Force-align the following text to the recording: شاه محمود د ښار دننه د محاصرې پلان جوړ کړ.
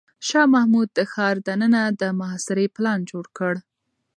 شاه 0.27 0.47
محمود 0.53 0.89
د 0.97 0.99
ښار 1.11 1.35
دننه 1.47 1.81
د 2.01 2.03
محاصرې 2.19 2.67
پلان 2.75 2.99
جوړ 3.09 3.25
کړ. 3.37 3.53